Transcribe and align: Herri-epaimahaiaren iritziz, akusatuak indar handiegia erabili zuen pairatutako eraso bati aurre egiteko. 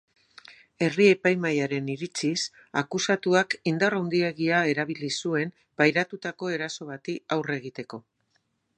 Herri-epaimahaiaren 0.85 1.91
iritziz, 1.95 2.39
akusatuak 2.81 3.57
indar 3.73 3.97
handiegia 3.99 4.65
erabili 4.73 5.13
zuen 5.25 5.55
pairatutako 5.83 6.53
eraso 6.59 6.93
bati 6.93 7.21
aurre 7.39 7.61
egiteko. 7.63 8.07